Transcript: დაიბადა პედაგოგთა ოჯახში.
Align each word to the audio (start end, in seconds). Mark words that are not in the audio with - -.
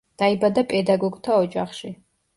დაიბადა 0.21 0.63
პედაგოგთა 0.71 1.37
ოჯახში. 1.45 1.95